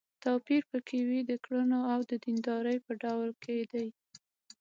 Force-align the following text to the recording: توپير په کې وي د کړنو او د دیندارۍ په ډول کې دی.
توپير 0.23 0.63
په 0.71 0.79
کې 0.87 0.99
وي 1.07 1.21
د 1.25 1.31
کړنو 1.45 1.79
او 1.93 1.99
د 2.09 2.11
دیندارۍ 2.25 2.77
په 2.85 2.91
ډول 3.03 3.29
کې 3.43 3.57
دی. 3.71 3.87